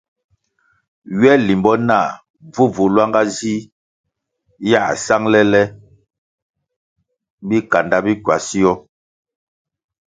[1.19, 2.09] Ywe limbo nah
[2.51, 3.61] bvubvu lwanga zih
[4.69, 5.61] yā sangʼle le
[7.47, 8.73] bikanda bi kwasio.